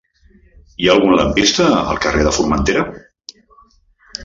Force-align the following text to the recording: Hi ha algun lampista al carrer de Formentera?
Hi 0.85 0.89
ha 0.91 0.95
algun 0.99 1.13
lampista 1.19 1.67
al 1.91 2.01
carrer 2.07 2.25
de 2.29 2.33
Formentera? 2.39 2.89